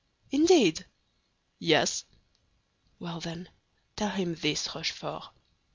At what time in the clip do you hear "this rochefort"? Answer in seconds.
4.33-5.25